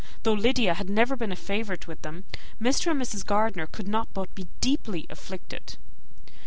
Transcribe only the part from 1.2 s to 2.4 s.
a favourite with them,